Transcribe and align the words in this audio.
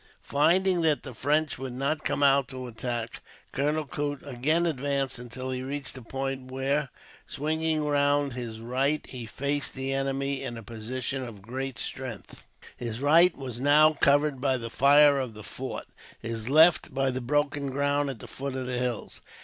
Finding 0.23 0.81
that 0.81 1.03
the 1.03 1.13
French 1.13 1.59
would 1.59 1.73
not 1.73 2.03
come 2.03 2.23
out 2.23 2.47
to 2.47 2.65
attack, 2.65 3.21
Colonel 3.51 3.85
Coote 3.85 4.25
again 4.27 4.65
advanced 4.65 5.19
until 5.19 5.51
he 5.51 5.61
reached 5.61 5.95
a 5.95 6.01
point 6.01 6.49
where, 6.51 6.89
swinging 7.27 7.83
round 7.85 8.33
his 8.33 8.59
right, 8.61 9.05
he 9.07 9.27
faced 9.27 9.75
the 9.75 9.93
enemy 9.93 10.41
in 10.41 10.57
a 10.57 10.63
position 10.63 11.23
of 11.23 11.43
great 11.43 11.77
strength. 11.77 12.43
His 12.75 12.99
right 12.99 13.37
was 13.37 13.61
now 13.61 13.93
covered 13.93 14.41
by 14.41 14.57
the 14.57 14.71
fire 14.71 15.19
of 15.19 15.35
the 15.35 15.43
fort, 15.43 15.85
his 16.19 16.49
left 16.49 16.91
by 16.91 17.11
the 17.11 17.21
broken 17.21 17.69
ground 17.69 18.09
at 18.09 18.17
the 18.17 18.27
foot 18.27 18.55
of 18.55 18.65
the 18.65 18.79
hills. 18.79 19.21